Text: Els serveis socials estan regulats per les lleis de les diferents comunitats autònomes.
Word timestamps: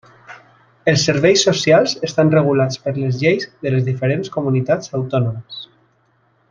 Els 0.93 1.03
serveis 1.09 1.43
socials 1.47 1.93
estan 2.09 2.33
regulats 2.37 2.81
per 2.87 2.95
les 2.97 3.21
lleis 3.25 3.47
de 3.67 3.75
les 3.77 3.87
diferents 3.93 4.35
comunitats 4.39 4.97
autònomes. 5.01 5.65